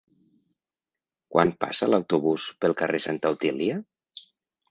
Quan 1.33 1.51
passa 1.65 1.89
l'autobús 1.91 2.45
pel 2.65 2.75
carrer 2.81 3.01
Santa 3.05 3.33
Otília? 3.37 3.77